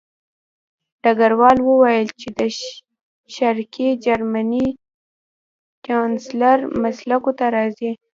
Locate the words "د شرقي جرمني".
2.39-4.67